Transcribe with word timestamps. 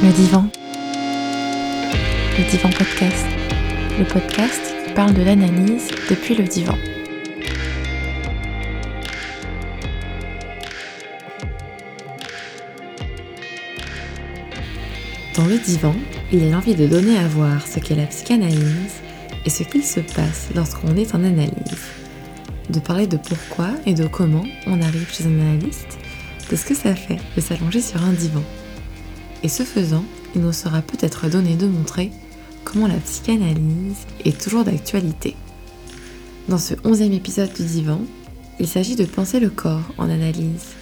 Le 0.00 0.12
divan. 0.12 0.46
Le 2.38 2.48
divan 2.48 2.70
podcast. 2.70 3.26
Le 3.98 4.04
podcast 4.04 4.60
qui 4.86 4.92
parle 4.92 5.12
de 5.12 5.22
l'analyse 5.22 5.88
depuis 6.08 6.36
le 6.36 6.44
divan. 6.44 6.76
Dans 15.34 15.46
le 15.46 15.58
divan, 15.58 15.96
il 16.30 16.44
est 16.44 16.50
l'envie 16.52 16.76
de 16.76 16.86
donner 16.86 17.18
à 17.18 17.26
voir 17.26 17.66
ce 17.66 17.80
qu'est 17.80 17.96
la 17.96 18.06
psychanalyse 18.06 19.02
et 19.44 19.50
ce 19.50 19.64
qu'il 19.64 19.82
se 19.82 19.98
passe 19.98 20.50
lorsqu'on 20.54 20.94
est 20.94 21.12
en 21.16 21.24
analyse. 21.24 21.88
De 22.70 22.78
parler 22.78 23.08
de 23.08 23.16
pourquoi 23.16 23.70
et 23.84 23.94
de 23.94 24.06
comment 24.06 24.46
on 24.68 24.80
arrive 24.80 25.12
chez 25.12 25.24
un 25.24 25.40
analyste, 25.40 25.98
de 26.52 26.54
ce 26.54 26.64
que 26.64 26.74
ça 26.74 26.94
fait 26.94 27.18
de 27.34 27.40
s'allonger 27.40 27.80
sur 27.80 28.00
un 28.04 28.12
divan. 28.12 28.44
Et 29.42 29.48
ce 29.48 29.62
faisant, 29.62 30.04
il 30.34 30.40
nous 30.40 30.52
sera 30.52 30.82
peut-être 30.82 31.28
donné 31.28 31.54
de 31.54 31.66
montrer 31.66 32.10
comment 32.64 32.88
la 32.88 32.96
psychanalyse 32.96 34.06
est 34.24 34.40
toujours 34.40 34.64
d'actualité. 34.64 35.36
Dans 36.48 36.58
ce 36.58 36.74
onzième 36.84 37.12
épisode 37.12 37.52
du 37.52 37.64
divan, 37.64 38.00
il 38.60 38.66
s'agit 38.66 38.96
de 38.96 39.04
penser 39.04 39.38
le 39.38 39.50
corps 39.50 39.92
en 39.96 40.10
analyse, 40.10 40.74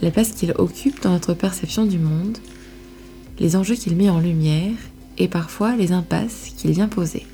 la 0.00 0.10
place 0.10 0.32
qu'il 0.32 0.52
occupe 0.56 1.02
dans 1.02 1.10
notre 1.10 1.34
perception 1.34 1.86
du 1.86 1.98
monde, 1.98 2.38
les 3.38 3.56
enjeux 3.56 3.74
qu'il 3.74 3.96
met 3.96 4.10
en 4.10 4.20
lumière 4.20 4.74
et 5.18 5.28
parfois 5.28 5.74
les 5.74 5.92
impasses 5.92 6.52
qu'il 6.56 6.70
vient 6.72 6.88
poser. 6.88 7.26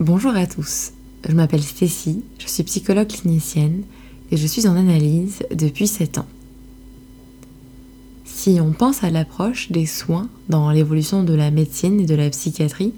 Bonjour 0.00 0.34
à 0.34 0.46
tous, 0.46 0.92
je 1.28 1.34
m'appelle 1.34 1.62
Stécie, 1.62 2.22
je 2.38 2.46
suis 2.46 2.62
psychologue 2.62 3.08
clinicienne 3.08 3.82
et 4.30 4.36
je 4.36 4.46
suis 4.46 4.66
en 4.66 4.76
analyse 4.76 5.42
depuis 5.50 5.88
7 5.88 6.18
ans. 6.18 6.26
Si 8.48 8.62
on 8.62 8.72
pense 8.72 9.04
à 9.04 9.10
l'approche 9.10 9.70
des 9.70 9.84
soins 9.84 10.26
dans 10.48 10.70
l'évolution 10.70 11.22
de 11.22 11.34
la 11.34 11.50
médecine 11.50 12.00
et 12.00 12.06
de 12.06 12.14
la 12.14 12.30
psychiatrie, 12.30 12.94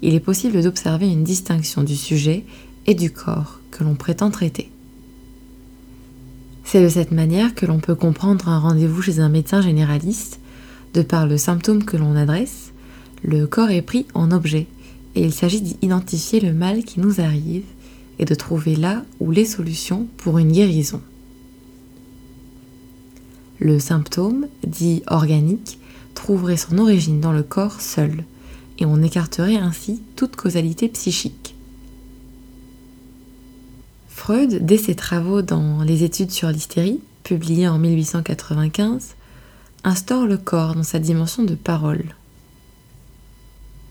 il 0.00 0.14
est 0.14 0.20
possible 0.20 0.62
d'observer 0.62 1.06
une 1.06 1.22
distinction 1.22 1.82
du 1.82 1.94
sujet 1.94 2.46
et 2.86 2.94
du 2.94 3.10
corps 3.10 3.60
que 3.70 3.84
l'on 3.84 3.94
prétend 3.94 4.30
traiter. 4.30 4.70
C'est 6.64 6.82
de 6.82 6.88
cette 6.88 7.12
manière 7.12 7.54
que 7.54 7.66
l'on 7.66 7.78
peut 7.78 7.94
comprendre 7.94 8.48
un 8.48 8.58
rendez-vous 8.58 9.02
chez 9.02 9.20
un 9.20 9.28
médecin 9.28 9.60
généraliste. 9.60 10.40
De 10.94 11.02
par 11.02 11.26
le 11.26 11.36
symptôme 11.36 11.84
que 11.84 11.98
l'on 11.98 12.16
adresse, 12.16 12.72
le 13.22 13.46
corps 13.46 13.68
est 13.68 13.82
pris 13.82 14.06
en 14.14 14.30
objet 14.30 14.66
et 15.14 15.20
il 15.20 15.34
s'agit 15.34 15.60
d'identifier 15.60 16.40
le 16.40 16.54
mal 16.54 16.84
qui 16.84 17.00
nous 17.00 17.20
arrive 17.20 17.64
et 18.18 18.24
de 18.24 18.34
trouver 18.34 18.76
là 18.76 19.04
où 19.20 19.30
les 19.30 19.44
solutions 19.44 20.06
pour 20.16 20.38
une 20.38 20.52
guérison. 20.52 21.02
Le 23.66 23.80
symptôme, 23.80 24.46
dit 24.64 25.02
organique, 25.08 25.80
trouverait 26.14 26.56
son 26.56 26.78
origine 26.78 27.20
dans 27.20 27.32
le 27.32 27.42
corps 27.42 27.80
seul, 27.80 28.22
et 28.78 28.86
on 28.86 29.02
écarterait 29.02 29.56
ainsi 29.56 30.00
toute 30.14 30.36
causalité 30.36 30.86
psychique. 30.86 31.56
Freud, 34.08 34.64
dès 34.64 34.78
ses 34.78 34.94
travaux 34.94 35.42
dans 35.42 35.82
Les 35.82 36.04
études 36.04 36.30
sur 36.30 36.48
l'hystérie, 36.48 37.00
publiés 37.24 37.66
en 37.66 37.80
1895, 37.80 39.16
instaure 39.82 40.28
le 40.28 40.36
corps 40.36 40.76
dans 40.76 40.84
sa 40.84 41.00
dimension 41.00 41.42
de 41.42 41.56
parole. 41.56 42.14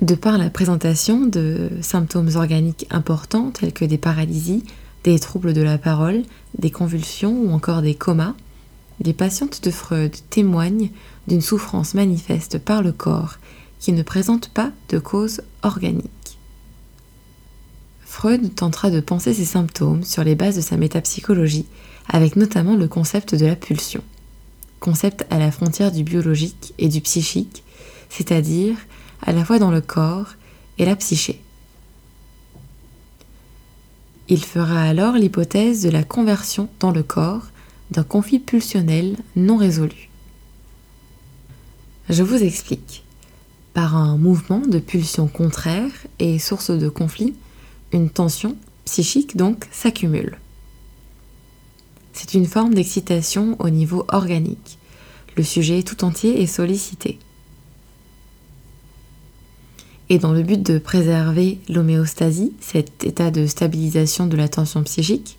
De 0.02 0.16
par 0.16 0.38
la 0.38 0.50
présentation 0.50 1.26
de 1.26 1.70
symptômes 1.82 2.32
organiques 2.36 2.88
importants 2.92 3.52
tels 3.52 3.74
que 3.74 3.84
des 3.84 3.98
paralysies, 3.98 4.64
des 5.04 5.20
troubles 5.20 5.54
de 5.54 5.62
la 5.62 5.78
parole, 5.78 6.24
des 6.58 6.72
convulsions 6.72 7.38
ou 7.42 7.52
encore 7.52 7.82
des 7.82 7.96
comas, 7.96 8.36
les 9.02 9.14
patientes 9.14 9.64
de 9.64 9.72
Freud 9.72 10.16
témoignent 10.30 10.90
d'une 11.28 11.42
souffrance 11.42 11.94
manifeste 11.94 12.60
par 12.60 12.82
le 12.82 12.92
corps 12.92 13.38
qui 13.80 13.92
ne 13.92 14.04
présente 14.04 14.50
pas 14.50 14.72
de 14.90 15.00
cause 15.00 15.42
organique. 15.64 16.10
Freud 18.02 18.56
tentera 18.56 18.90
de 18.90 19.02
penser 19.02 19.34
ces 19.34 19.46
symptômes 19.46 20.04
sur 20.04 20.24
les 20.24 20.36
bases 20.36 20.56
de 20.56 20.62
sa 20.62 20.78
métapsychologie, 20.78 21.66
avec 22.08 22.36
notamment 22.36 22.76
le 22.76 22.88
concept 22.88 23.36
de 23.36 23.46
la 23.46 23.56
pulsion, 23.56 24.02
concept 24.80 25.26
à 25.30 25.40
la 25.40 25.52
frontière 25.52 25.92
du 25.92 26.04
biologique 26.04 26.74
et 26.78 26.88
du 26.88 27.02
psychique, 27.02 27.64
c'est-à-dire 28.10 28.78
à 29.22 29.34
la 29.34 29.44
fois 29.44 29.60
dans 29.60 29.72
le 29.72 29.82
corps 29.82 30.36
et 30.78 30.86
la 30.86 30.96
psyché. 30.96 31.42
Il 34.28 34.44
fera 34.44 34.82
alors 34.82 35.16
l'hypothèse 35.16 35.84
de 35.84 35.90
la 35.90 36.04
conversion 36.04 36.70
dans 36.80 36.92
le 36.92 37.04
corps 37.04 37.48
d'un 37.92 38.04
conflit 38.04 38.40
pulsionnel 38.40 39.16
non 39.36 39.58
résolu. 39.58 40.10
Je 42.10 42.24
vous 42.24 42.44
explique. 42.44 43.04
Par 43.74 43.96
un 43.96 44.18
mouvement 44.18 44.60
de 44.60 44.80
pulsion 44.80 45.28
contraire 45.28 45.92
et 46.20 46.40
source 46.40 46.72
de 46.72 46.88
conflit, 46.88 47.34
une 47.92 48.10
tension 48.10 48.56
psychique 48.86 49.36
donc 49.36 49.68
s'accumule. 49.72 50.38
C'est 52.14 52.34
une 52.34 52.46
forme 52.46 52.74
d'excitation 52.74 53.58
au 53.60 53.70
niveau 53.70 54.06
organique. 54.08 54.78
Le 55.36 55.44
sujet 55.44 55.84
tout 55.84 56.06
entier 56.06 56.42
est 56.42 56.48
sollicité. 56.48 57.20
Et 60.08 60.20
dans 60.20 60.32
le 60.32 60.44
but 60.44 60.62
de 60.62 60.78
préserver 60.78 61.60
l'homéostasie, 61.68 62.54
cet 62.62 63.04
état 63.04 63.32
de 63.32 63.48
stabilisation 63.48 64.28
de 64.28 64.38
la 64.38 64.48
tension 64.48 64.84
psychique, 64.84 65.38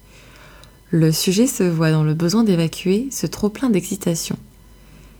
le 0.91 1.11
sujet 1.11 1.49
se 1.49 1.65
voit 1.65 1.91
dans 1.91 2.05
le 2.05 2.15
besoin 2.15 2.45
d'évacuer 2.45 3.09
ce 3.11 3.27
trop-plein 3.27 3.71
d'excitation. 3.71 4.37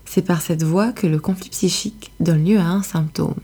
C'est 0.05 0.21
par 0.21 0.41
cette 0.41 0.63
voie 0.63 0.93
que 0.93 1.07
le 1.07 1.19
conflit 1.19 1.49
psychique 1.49 2.11
donne 2.21 2.45
lieu 2.45 2.57
à 2.57 2.67
un 2.67 2.83
symptôme. 2.83 3.35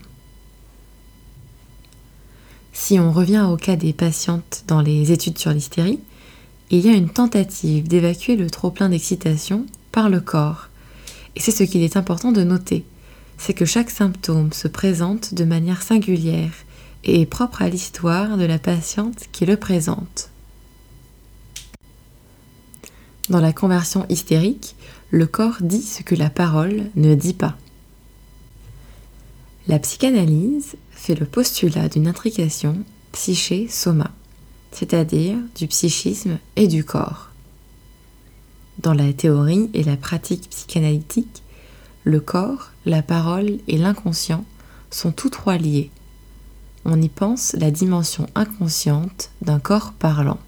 Si 2.72 2.98
on 2.98 3.12
revient 3.12 3.46
au 3.50 3.56
cas 3.56 3.76
des 3.76 3.92
patientes 3.92 4.64
dans 4.66 4.80
les 4.80 5.12
études 5.12 5.38
sur 5.38 5.52
l'hystérie, 5.52 6.00
il 6.70 6.80
y 6.80 6.88
a 6.88 6.94
une 6.94 7.10
tentative 7.10 7.88
d'évacuer 7.88 8.36
le 8.36 8.48
trop-plein 8.48 8.88
d'excitation 8.88 9.66
par 9.92 10.08
le 10.08 10.20
corps. 10.20 10.68
Et 11.36 11.40
c'est 11.40 11.52
ce 11.52 11.62
qu'il 11.62 11.82
est 11.82 11.96
important 11.96 12.32
de 12.32 12.42
noter, 12.42 12.84
c'est 13.36 13.54
que 13.54 13.66
chaque 13.66 13.90
symptôme 13.90 14.52
se 14.52 14.66
présente 14.66 15.34
de 15.34 15.44
manière 15.44 15.82
singulière 15.82 16.52
et 17.04 17.20
est 17.20 17.26
propre 17.26 17.60
à 17.60 17.68
l'histoire 17.68 18.38
de 18.38 18.44
la 18.44 18.58
patiente 18.58 19.28
qui 19.30 19.44
le 19.44 19.58
présente. 19.58 20.30
Dans 23.30 23.40
la 23.40 23.52
conversion 23.52 24.04
hystérique, 24.10 24.76
le 25.10 25.26
corps 25.26 25.56
dit 25.60 25.80
ce 25.80 26.02
que 26.02 26.14
la 26.14 26.28
parole 26.28 26.90
ne 26.94 27.14
dit 27.14 27.32
pas. 27.32 27.56
La 29.66 29.78
psychanalyse 29.78 30.76
fait 30.90 31.14
le 31.14 31.24
postulat 31.24 31.88
d'une 31.88 32.06
intrication 32.06 32.84
psyché-soma, 33.12 34.10
c'est-à-dire 34.72 35.38
du 35.56 35.66
psychisme 35.68 36.38
et 36.56 36.68
du 36.68 36.84
corps. 36.84 37.30
Dans 38.78 38.92
la 38.92 39.12
théorie 39.14 39.70
et 39.72 39.84
la 39.84 39.96
pratique 39.96 40.50
psychanalytique, 40.50 41.42
le 42.02 42.20
corps, 42.20 42.72
la 42.84 43.00
parole 43.00 43.58
et 43.68 43.78
l'inconscient 43.78 44.44
sont 44.90 45.12
tous 45.12 45.30
trois 45.30 45.56
liés. 45.56 45.90
On 46.84 47.00
y 47.00 47.08
pense 47.08 47.54
la 47.54 47.70
dimension 47.70 48.26
inconsciente 48.34 49.30
d'un 49.40 49.60
corps 49.60 49.94
parlant. 49.94 50.38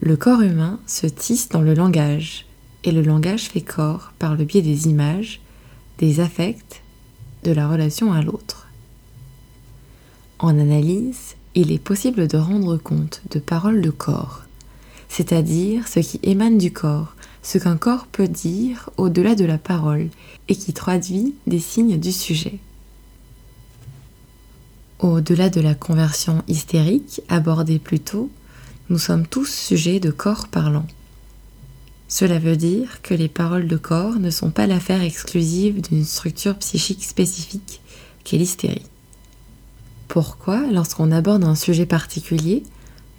Le 0.00 0.16
corps 0.16 0.42
humain 0.42 0.78
se 0.86 1.06
tisse 1.08 1.48
dans 1.48 1.60
le 1.60 1.74
langage, 1.74 2.46
et 2.84 2.92
le 2.92 3.02
langage 3.02 3.48
fait 3.48 3.62
corps 3.62 4.12
par 4.20 4.36
le 4.36 4.44
biais 4.44 4.62
des 4.62 4.86
images, 4.86 5.40
des 5.98 6.20
affects, 6.20 6.82
de 7.42 7.50
la 7.50 7.68
relation 7.68 8.12
à 8.12 8.22
l'autre. 8.22 8.68
En 10.38 10.56
analyse, 10.58 11.34
il 11.56 11.72
est 11.72 11.82
possible 11.82 12.28
de 12.28 12.36
rendre 12.36 12.76
compte 12.76 13.22
de 13.30 13.40
paroles 13.40 13.82
de 13.82 13.90
corps, 13.90 14.44
c'est-à-dire 15.08 15.88
ce 15.88 15.98
qui 15.98 16.20
émane 16.22 16.58
du 16.58 16.72
corps, 16.72 17.16
ce 17.42 17.58
qu'un 17.58 17.76
corps 17.76 18.06
peut 18.06 18.28
dire 18.28 18.90
au-delà 18.98 19.34
de 19.34 19.44
la 19.44 19.58
parole 19.58 20.10
et 20.46 20.54
qui 20.54 20.72
traduit 20.72 21.34
des 21.48 21.58
signes 21.58 21.98
du 21.98 22.12
sujet. 22.12 22.60
Au-delà 25.00 25.50
de 25.50 25.60
la 25.60 25.74
conversion 25.74 26.42
hystérique 26.46 27.20
abordée 27.28 27.80
plus 27.80 28.00
tôt, 28.00 28.30
nous 28.90 28.98
sommes 28.98 29.26
tous 29.26 29.48
sujets 29.48 30.00
de 30.00 30.10
corps 30.10 30.48
parlants. 30.48 30.86
Cela 32.08 32.38
veut 32.38 32.56
dire 32.56 33.02
que 33.02 33.12
les 33.12 33.28
paroles 33.28 33.68
de 33.68 33.76
corps 33.76 34.18
ne 34.18 34.30
sont 34.30 34.50
pas 34.50 34.66
l'affaire 34.66 35.02
exclusive 35.02 35.82
d'une 35.82 36.04
structure 36.04 36.56
psychique 36.56 37.04
spécifique 37.04 37.82
qu'est 38.24 38.38
l'hystérie. 38.38 38.86
Pourquoi, 40.08 40.66
lorsqu'on 40.72 41.12
aborde 41.12 41.44
un 41.44 41.54
sujet 41.54 41.84
particulier, 41.84 42.62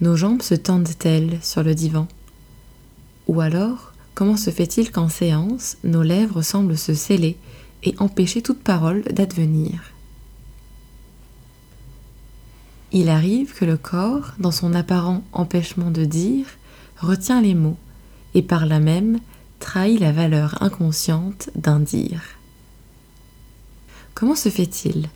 nos 0.02 0.16
jambes 0.16 0.42
se 0.42 0.56
tendent-elles 0.56 1.38
sur 1.44 1.62
le 1.62 1.76
divan? 1.76 2.08
Ou 3.28 3.42
alors, 3.42 3.94
comment 4.16 4.38
se 4.38 4.50
fait-il 4.50 4.92
qu'en 4.92 5.10
séance, 5.10 5.78
nos 5.84 6.02
lèvres 6.02 6.42
semblent 6.42 6.78
se 6.78 6.96
sceller 6.96 7.38
et 7.84 7.94
empêcher 8.00 8.42
toute 8.42 8.64
parole 8.64 9.04
d'advenir? 9.04 9.94
Il 12.92 13.10
arrive 13.10 13.54
que 13.54 13.66
le 13.66 13.78
corps, 13.78 14.34
dans 14.40 14.52
son 14.52 14.74
apparent 14.74 15.24
empêchement 15.32 15.92
de 15.92 16.06
dire, 16.06 16.46
retient 16.98 17.42
les 17.42 17.56
mots, 17.56 17.78
et 18.34 18.42
par 18.42 18.66
là 18.66 18.80
même 18.80 19.20
trahi 19.60 19.98
la 19.98 20.12
valeur 20.12 20.62
inconsciente 20.62 21.50
d'un 21.56 21.80
dire. 21.80 22.22
Comment 24.16 24.36
se 24.36 24.50
fait-il, 24.50 25.10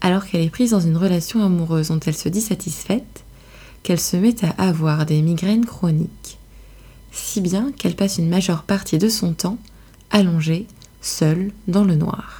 alors 0.00 0.26
qu'elle 0.26 0.40
est 0.42 0.50
prise 0.50 0.70
dans 0.70 0.80
une 0.80 0.96
relation 0.96 1.44
amoureuse 1.44 1.88
dont 1.88 2.00
elle 2.00 2.16
se 2.16 2.28
dit 2.28 2.40
satisfaite, 2.40 3.24
qu'elle 3.82 4.00
se 4.00 4.16
met 4.16 4.36
à 4.44 4.68
avoir 4.68 5.06
des 5.06 5.22
migraines 5.22 5.66
chroniques, 5.66 6.38
si 7.12 7.40
bien 7.40 7.72
qu'elle 7.72 7.96
passe 7.96 8.18
une 8.18 8.28
majeure 8.28 8.62
partie 8.62 8.98
de 8.98 9.08
son 9.08 9.32
temps 9.32 9.58
allongée, 10.10 10.66
seule, 11.02 11.52
dans 11.68 11.84
le 11.84 11.96
noir? 11.96 12.39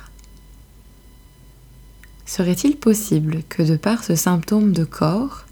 Serait-il 2.31 2.77
possible 2.77 3.43
que 3.49 3.65
de 3.65 3.75
par 3.75 4.05
ce 4.05 4.15
symptôme 4.15 4.71
de 4.71 4.85
corps, 4.85 5.47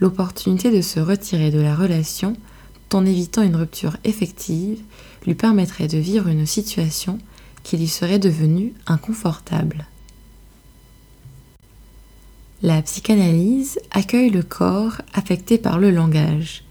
l'opportunité 0.00 0.76
de 0.76 0.80
se 0.80 0.98
retirer 0.98 1.52
de 1.52 1.60
la 1.60 1.76
relation 1.76 2.36
en 2.92 3.06
évitant 3.06 3.42
une 3.42 3.54
rupture 3.54 3.96
effective 4.02 4.80
lui 5.24 5.36
permettrait 5.36 5.86
de 5.86 5.98
vivre 5.98 6.26
une 6.26 6.44
situation 6.44 7.18
qui 7.62 7.76
lui 7.76 7.86
serait 7.86 8.18
devenue 8.18 8.74
inconfortable? 8.88 9.86
La 12.60 12.82
psychanalyse 12.82 13.78
accueille 13.92 14.30
le 14.30 14.42
corps 14.42 15.02
affecté 15.14 15.58
par 15.58 15.78
le 15.78 15.92
langage. 15.92 16.64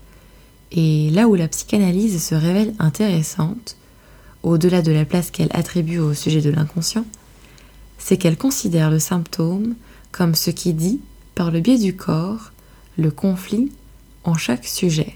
Et 0.73 1.09
là 1.11 1.29
où 1.29 1.35
la 1.35 1.47
psychanalyse 1.47 2.21
se 2.21 2.35
révèle 2.35 2.73
intéressante, 2.77 3.77
au-delà 4.43 4.81
de 4.81 4.91
la 4.91 5.05
place 5.05 5.31
qu'elle 5.31 5.51
attribue 5.53 5.99
au 5.99 6.13
sujet 6.13 6.41
de 6.41 6.49
l'inconscient, 6.49 7.05
c'est 8.05 8.17
qu'elle 8.17 8.37
considère 8.37 8.91
le 8.91 8.99
symptôme 8.99 9.73
comme 10.11 10.35
ce 10.35 10.51
qui 10.51 10.73
dit, 10.73 11.01
par 11.33 11.49
le 11.49 11.59
biais 11.59 11.79
du 11.79 11.95
corps, 11.95 12.51
le 12.99 13.09
conflit 13.09 13.71
en 14.23 14.35
chaque 14.35 14.67
sujet. 14.67 15.15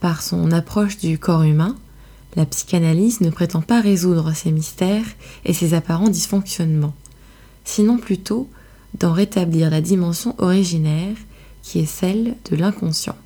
Par 0.00 0.20
son 0.20 0.52
approche 0.52 0.98
du 0.98 1.18
corps 1.18 1.44
humain, 1.44 1.76
la 2.36 2.44
psychanalyse 2.44 3.22
ne 3.22 3.30
prétend 3.30 3.62
pas 3.62 3.80
résoudre 3.80 4.34
ces 4.34 4.52
mystères 4.52 5.06
et 5.46 5.54
ces 5.54 5.72
apparents 5.72 6.10
dysfonctionnements, 6.10 6.94
sinon 7.64 7.96
plutôt 7.96 8.50
d'en 9.00 9.14
rétablir 9.14 9.70
la 9.70 9.80
dimension 9.80 10.34
originaire 10.36 11.16
qui 11.62 11.78
est 11.78 11.86
celle 11.86 12.36
de 12.50 12.56
l'inconscient. 12.56 13.16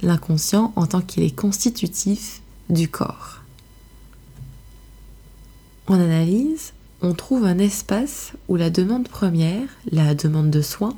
L'inconscient 0.00 0.72
en 0.76 0.86
tant 0.86 1.02
qu'il 1.02 1.24
est 1.24 1.36
constitutif 1.36 2.40
du 2.70 2.88
corps. 2.88 3.42
En 5.86 5.94
analyse, 5.94 6.72
on 7.02 7.14
trouve 7.14 7.44
un 7.44 7.58
espace 7.58 8.32
où 8.48 8.56
la 8.56 8.70
demande 8.70 9.08
première, 9.08 9.68
la 9.90 10.14
demande 10.14 10.50
de 10.50 10.62
soins, 10.62 10.96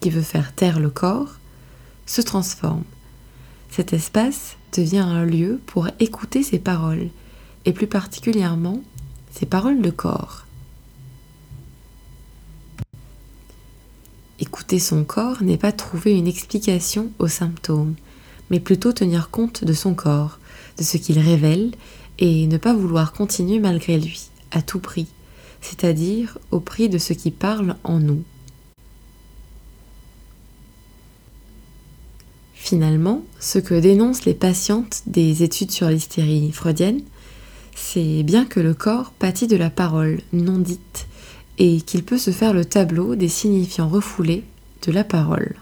qui 0.00 0.10
veut 0.10 0.22
faire 0.22 0.54
taire 0.54 0.80
le 0.80 0.90
corps, 0.90 1.38
se 2.06 2.20
transforme 2.20 2.84
cet 3.70 3.92
espace 3.92 4.56
devient 4.76 4.98
un 4.98 5.24
lieu 5.24 5.60
pour 5.66 5.88
écouter 6.00 6.42
ses 6.42 6.58
paroles, 6.58 7.08
et 7.64 7.72
plus 7.72 7.86
particulièrement 7.86 8.82
ses 9.32 9.46
paroles 9.46 9.80
de 9.80 9.90
corps. 9.90 10.44
Écouter 14.40 14.78
son 14.78 15.04
corps 15.04 15.42
n'est 15.42 15.58
pas 15.58 15.72
trouver 15.72 16.16
une 16.16 16.26
explication 16.26 17.12
aux 17.18 17.28
symptômes, 17.28 17.94
mais 18.50 18.58
plutôt 18.58 18.92
tenir 18.92 19.30
compte 19.30 19.64
de 19.64 19.72
son 19.72 19.94
corps, 19.94 20.38
de 20.78 20.82
ce 20.82 20.96
qu'il 20.96 21.18
révèle, 21.20 21.70
et 22.20 22.46
ne 22.46 22.58
pas 22.58 22.74
vouloir 22.74 23.12
continuer 23.12 23.58
malgré 23.58 23.98
lui, 23.98 24.28
à 24.50 24.62
tout 24.62 24.78
prix, 24.78 25.08
c'est-à-dire 25.60 26.38
au 26.50 26.60
prix 26.60 26.88
de 26.88 26.98
ce 26.98 27.12
qui 27.12 27.30
parle 27.30 27.76
en 27.82 27.98
nous. 27.98 28.22
Finalement, 32.54 33.24
ce 33.40 33.58
que 33.58 33.74
dénoncent 33.74 34.26
les 34.26 34.34
patientes 34.34 35.02
des 35.06 35.42
études 35.42 35.72
sur 35.72 35.88
l'hystérie 35.88 36.52
freudienne, 36.52 37.00
c'est 37.74 38.22
bien 38.22 38.44
que 38.44 38.60
le 38.60 38.74
corps 38.74 39.10
pâtit 39.12 39.46
de 39.46 39.56
la 39.56 39.70
parole 39.70 40.20
non 40.32 40.58
dite 40.58 41.08
et 41.58 41.80
qu'il 41.80 42.04
peut 42.04 42.18
se 42.18 42.30
faire 42.30 42.52
le 42.52 42.64
tableau 42.64 43.16
des 43.16 43.28
signifiants 43.28 43.88
refoulés 43.88 44.44
de 44.86 44.92
la 44.92 45.04
parole. 45.04 45.56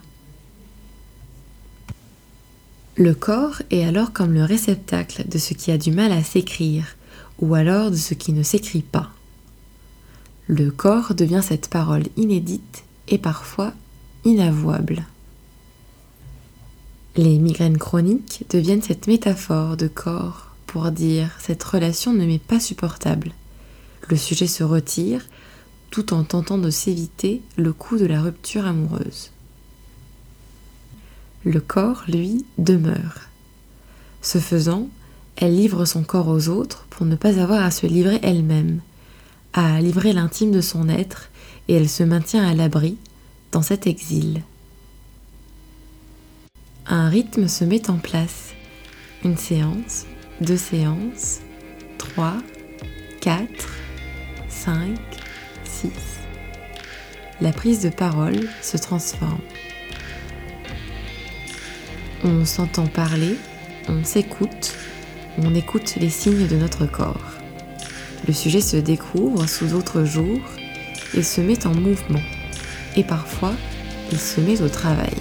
Le 2.99 3.15
corps 3.15 3.63
est 3.71 3.85
alors 3.85 4.13
comme 4.13 4.35
le 4.35 4.43
réceptacle 4.43 5.29
de 5.29 5.39
ce 5.39 5.55
qui 5.55 5.71
a 5.71 5.79
du 5.79 5.93
mal 5.93 6.11
à 6.11 6.25
s'écrire 6.25 6.97
ou 7.39 7.55
alors 7.55 7.93
de 7.93 7.97
ce 7.97 8.13
qui 8.13 8.33
ne 8.33 8.43
s'écrit 8.43 8.83
pas. 8.83 9.11
Le 10.49 10.73
corps 10.73 11.15
devient 11.15 11.43
cette 11.45 11.69
parole 11.69 12.07
inédite 12.17 12.83
et 13.07 13.19
parfois 13.19 13.73
inavouable. 14.25 15.07
Les 17.15 17.39
migraines 17.39 17.79
chroniques 17.79 18.45
deviennent 18.51 18.83
cette 18.83 19.07
métaphore 19.07 19.77
de 19.77 19.87
corps 19.87 20.57
pour 20.67 20.91
dire 20.91 21.31
cette 21.39 21.63
relation 21.63 22.13
ne 22.13 22.27
m'est 22.27 22.43
pas 22.43 22.59
supportable. 22.59 23.31
Le 24.09 24.17
sujet 24.17 24.49
se 24.49 24.65
retire 24.65 25.25
tout 25.91 26.13
en 26.13 26.25
tentant 26.25 26.59
de 26.59 26.71
s'éviter 26.71 27.43
le 27.57 27.73
coup 27.73 27.97
de 27.97 28.07
la 28.07 28.21
rupture 28.21 28.67
amoureuse. 28.67 29.31
Le 31.45 31.61
corps, 31.61 32.05
lui, 32.09 32.45
demeure. 32.59 33.29
Ce 34.23 34.39
faisant, 34.39 34.89
elle 35.37 35.57
livre 35.57 35.85
son 35.85 36.03
corps 36.03 36.29
aux 36.29 36.49
autres 36.49 36.87
pour 36.91 37.07
ne 37.07 37.17
pas 37.17 37.39
avoir 37.39 37.63
à 37.63 37.71
se 37.71 37.87
livrer 37.87 38.19
elle-même, 38.23 38.81
à 39.53 39.81
livrer 39.81 40.13
l'intime 40.13 40.51
de 40.51 40.61
son 40.61 40.89
être, 40.89 41.31
et 41.69 41.75
elle 41.75 41.89
se 41.89 42.03
maintient 42.03 42.47
à 42.47 42.55
l'abri 42.55 42.97
dans 43.53 43.63
cet 43.63 43.87
exil 43.87 44.43
un 46.89 47.09
rythme 47.09 47.49
se 47.49 47.65
met 47.65 47.91
en 47.91 47.99
place. 47.99 48.55
Une 49.25 49.37
séance, 49.37 50.07
deux 50.41 50.57
séances, 50.57 51.41
trois, 51.99 52.37
quatre, 53.21 53.69
cinq, 54.49 54.99
six. 55.65 55.91
La 57.41 57.53
prise 57.53 57.83
de 57.83 57.91
parole 57.91 58.49
se 58.63 58.79
transforme. 58.79 59.39
On 62.25 62.45
s'entend 62.45 62.89
parler, 62.89 63.37
on 63.89 64.03
s'écoute, 64.03 64.75
on 65.39 65.55
écoute 65.55 65.95
les 66.01 66.11
signes 66.11 66.49
de 66.49 66.57
notre 66.57 66.85
corps. 66.87 67.39
Le 68.27 68.33
sujet 68.33 68.61
se 68.61 68.77
découvre 68.77 69.49
sous 69.49 69.67
d'autres 69.67 70.05
jours 70.05 70.41
et 71.15 71.23
se 71.23 71.41
met 71.41 71.65
en 71.65 71.75
mouvement. 71.75 72.23
Et 72.97 73.05
parfois, 73.05 73.53
il 74.11 74.19
se 74.19 74.41
met 74.41 74.61
au 74.63 74.69
travail. 74.69 75.15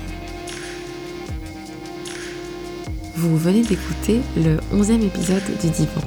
Vous 3.16 3.37
venez 3.37 3.61
d'écouter 3.61 4.19
le 4.35 4.57
11e 4.73 5.06
épisode 5.06 5.44
du 5.61 5.69
Divan. 5.69 6.01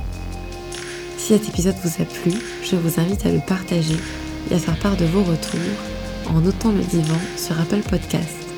Si 1.18 1.28
cet 1.28 1.48
épisode 1.48 1.76
vous 1.84 2.02
a 2.02 2.04
plu, 2.04 2.32
je 2.64 2.74
vous 2.74 3.00
invite 3.00 3.26
à 3.26 3.30
le 3.30 3.40
partager 3.46 3.96
et 4.50 4.54
à 4.54 4.58
faire 4.58 4.78
part 4.80 4.96
de 4.96 5.04
vos 5.04 5.22
retours 5.22 5.60
en 6.26 6.40
notant 6.40 6.72
le 6.72 6.82
divan 6.82 7.18
sur 7.36 7.58
Apple 7.60 7.82
Podcast 7.88 8.49